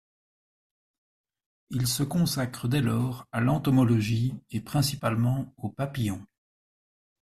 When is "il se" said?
1.69-2.01